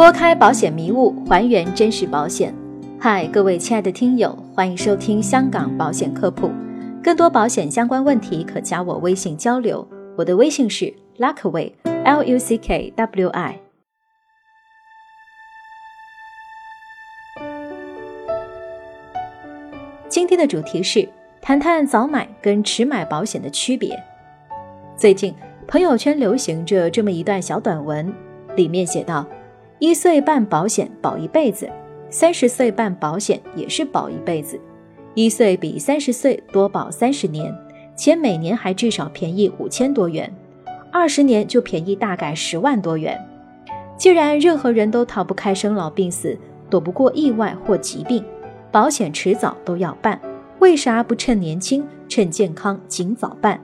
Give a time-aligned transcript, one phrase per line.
[0.00, 2.54] 拨开保险迷雾，还原真实保险。
[2.98, 6.50] 嗨，各位亲爱的听友，欢迎收听香港保险科普。
[7.02, 9.86] 更多保险相关问题，可加我微信交流。
[10.16, 13.60] 我的微信是 Luckway，L U C K W I。
[20.08, 21.06] 今天的主题是
[21.42, 24.02] 谈谈早买跟迟买保险的区别。
[24.96, 25.34] 最近
[25.68, 28.10] 朋友圈流行着这么一段小短文，
[28.56, 29.26] 里面写道。
[29.80, 31.66] 一岁办保险保一辈子，
[32.10, 34.60] 三十岁办保险也是保一辈子。
[35.14, 37.50] 一岁比三十岁多保三十年，
[37.96, 40.30] 且每年还至少便宜五千多元，
[40.92, 43.18] 二十年就便宜大概十万多元。
[43.96, 48.22] 既然任何人都逃不开生老病死，躲不过意外或疾病，
[48.70, 50.20] 保险迟早都要办，
[50.58, 53.58] 为啥不趁年轻、趁健康尽早办？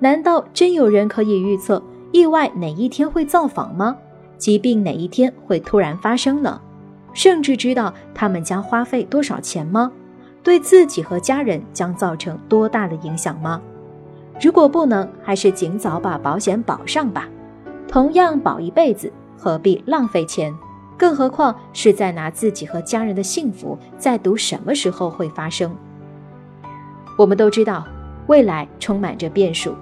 [0.00, 3.96] 难道真有人可以预测意外哪一天会造访吗？
[4.42, 6.60] 疾病哪一天会突然发生呢？
[7.14, 9.92] 甚至知道他们将花费多少钱吗？
[10.42, 13.62] 对自己和家人将造成多大的影响吗？
[14.40, 17.28] 如果不能，还是尽早把保险保上吧。
[17.86, 20.52] 同样保一辈子，何必浪费钱？
[20.98, 25.72] 更何况是在拿自己和家人的幸福在赌什么时候会发生？
[27.16, 27.86] 我们都知道，
[28.26, 29.72] 未来充满着变数。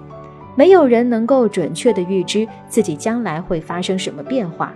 [0.55, 4.73] 没有人能够准确地预知自己将来会发生什么变化，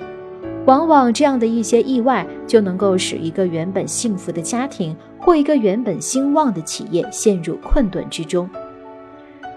[0.66, 8.50] 往往这样的一些意外就能够使一个原本幸福的家庭或一个原本兴旺的企业陷入困顿之中。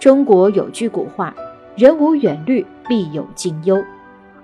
[0.00, 1.34] 中国有句古话
[1.76, 3.82] ：“人无远虑，必有近忧。”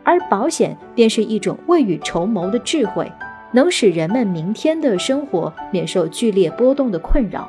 [0.05, 3.11] 而保险便是一种未雨绸缪的智慧，
[3.52, 7.48] 能使人们明天的生活免受剧烈波动的困扰。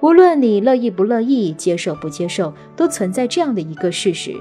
[0.00, 4.32] 无论你乐意不乐意，接受不接受，都存在这样的一个事实：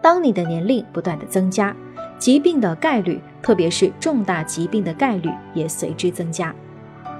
[0.00, 1.76] 当你的年龄不断的增加，
[2.18, 6.54] 疾病的概率，特别是重大疾病的概率也随之增加。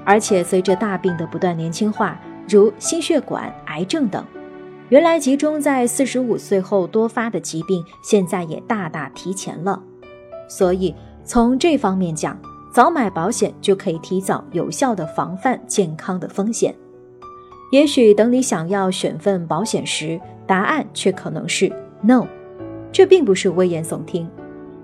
[0.03, 4.25] 而且随着大病的不断年轻化，如心血管、癌症等，
[4.89, 9.81] 原来集中在四十五岁后多发的疾病，现在也大大提前了。
[10.49, 10.93] 所以
[11.23, 12.37] 从这方面讲，
[12.73, 16.73] 早买保险就可以提早有效的防范健康的风险。
[17.73, 21.73] 也许等你想要选份保险时，答案却可能是
[22.03, 22.27] no。
[22.91, 24.29] 这并不是危言耸听。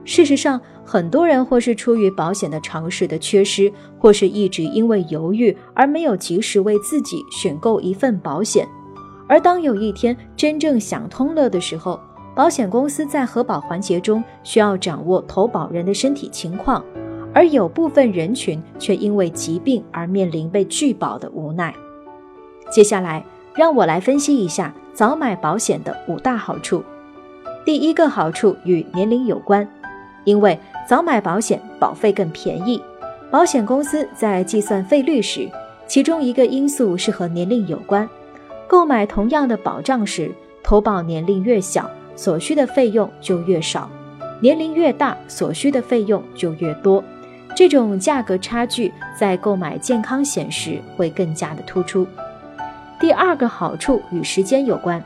[0.04, 8.68] 事实上，很多人或是出于保险的常识的缺失，或是一直因为犹豫而没有及时为自己选购一份保险。
[9.28, 12.00] 而当有一天真正想通了的时候，
[12.36, 16.84] 保险公司在核保环节中需要掌握投保人的身体情况，
[17.36, 21.72] 而有部分人群却因为疾病而面临被拒保的无奈。
[22.70, 23.24] 接下来，
[23.56, 26.84] 让我来分析一下早买保险的五大好处。
[27.66, 29.68] 第一个好处与年龄有关，
[30.24, 30.58] 因为
[30.88, 32.82] 早买保险保费更便宜。
[33.32, 35.50] 保险公司在计算费率时，
[35.88, 38.08] 其中一个因素是和年龄有关。
[38.68, 40.32] 购买同样的保障时，
[40.64, 43.90] 投保年龄越小，所需的费用就越少；
[44.40, 47.04] 年龄越大，所需的费用就越多。
[47.56, 52.08] 这种价格差距在购买健康险时会更加的突出。
[53.00, 55.02] 第二个好处与时间有关，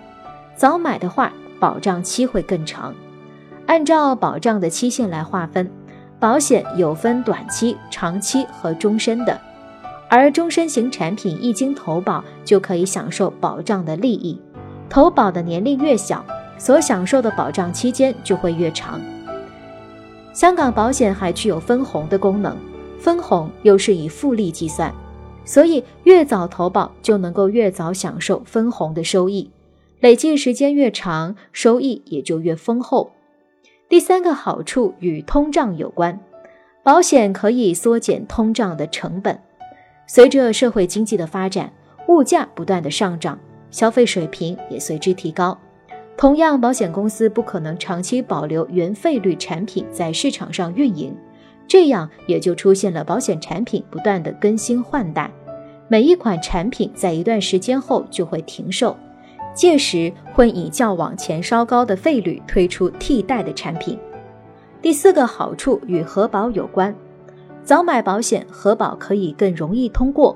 [0.56, 2.92] 早买的话，保障期会更长。
[3.68, 5.70] 按照保障的期限来划分，
[6.20, 9.40] 保险有分短期、长期和终身的。
[10.09, 14.40] 而终身型产品一经投保，就可以享受保障的利益。
[14.90, 16.26] 投保的年龄越小，
[16.58, 19.00] 所享受的保障期间就会越长。
[20.34, 22.58] 香港保险还具有分红的功能，
[23.00, 24.92] 分红又是以复利计算。
[25.46, 29.52] 所以，越早投保就能够越早享受分红的收益，
[30.00, 33.12] 累计时间越长，收益也就越丰厚。
[33.90, 36.20] 第三个好处与通胀有关，
[36.82, 39.40] 保险可以缩减通胀的成本。
[40.08, 41.72] 随着社会经济的发展，
[42.08, 43.38] 物价不断的上涨，
[43.70, 45.58] 消费水平也随之提高。
[46.16, 51.16] 同样，保险公司不可能长期保留原费率产品在市场上运营。
[51.66, 55.32] 这样也就出现了保险产品不断的更新换代，
[55.88, 58.96] 每一款产品在一段时间后就会停售，
[59.53, 64.00] 届时会以较往前稍高的费率推出替代的产品。
[64.82, 66.96] 第四个好处与核保有关，
[67.64, 70.35] 早买保险核保可以更容易通过，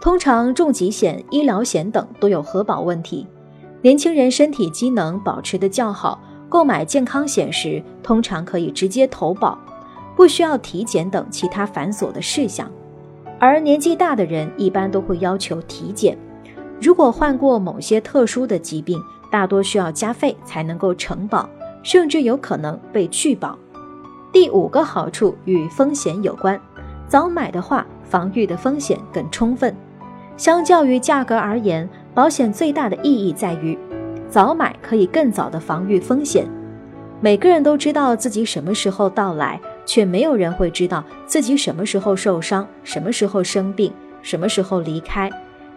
[0.00, 3.26] 通常重疾险、医疗险等都有核保问题，
[3.82, 9.58] 年轻人身体机能保持的较好，购买健康险时通常可以直接投保。
[10.16, 12.70] 不需要体检等其他繁琐的事项，
[13.38, 16.16] 而年纪大的人一般都会要求体检。
[16.80, 19.00] 如果患过某些特殊的疾病，
[19.30, 21.48] 大多需要加费才能够承保，
[21.82, 23.58] 甚至有可能被拒保。
[24.32, 26.60] 第五个好处与风险有关，
[27.08, 29.74] 早买的话，防御的风险更充分。
[30.36, 33.78] 相较于价格而言，保险最大的意义在于，
[34.28, 36.46] 早买可以更早的防御风险。
[37.20, 43.90] 每个人都知道自己什么时候到来，却没有人会知道自己什么时候受伤，什么时候生病，
[44.20, 45.30] 什么时候离开。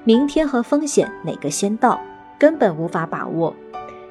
[0.03, 1.97] 明天和风险哪个先到，
[2.37, 3.53] 根本无法把握。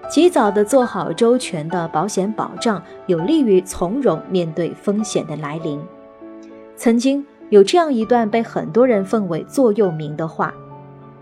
[0.09, 5.79] 及早的做好周全的保险保障，有利于从容面对风险的来临。
[6.77, 10.55] 曾经有这样一段被很多人奉为座右铭的话：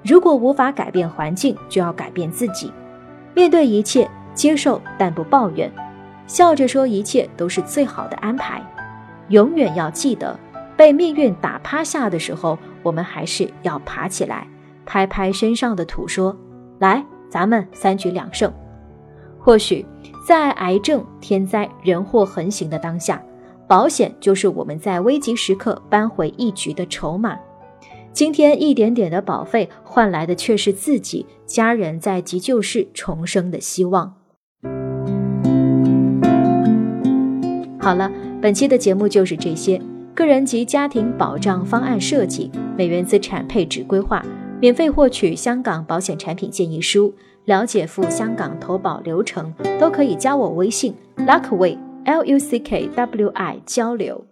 [0.04, 2.70] 如果无法改变环境，就要改变自己。
[3.34, 5.72] 面对一切，接受但不抱怨，
[6.26, 8.62] 笑着说一切都是最好的安排。
[9.28, 10.38] 永远要记得，
[10.76, 14.46] 被命运打趴下的时候，我们还是要爬起来，
[14.84, 16.36] 拍拍身上的土，说
[16.78, 18.52] ：“来，咱们三局两胜。”
[19.38, 19.84] 或许
[20.26, 23.22] 在癌症、天灾、人祸横行的当下，
[23.68, 27.36] 保险就是我们在危急时刻扳回一局的筹码。
[28.12, 34.14] 今天一点点的保费换来的却是自己家人在急救室重生的希望。
[37.86, 38.10] 好了，
[38.42, 39.80] 本期的节目就是这些。
[40.12, 44.20] 个人及家庭保障方案设计、美元资产配置规划，
[44.60, 47.14] 免费获取香港保险产品建议书。
[47.44, 54.26] 了解赴香港投保流程，都可以加我微信 Luckway L U C K W I 交流。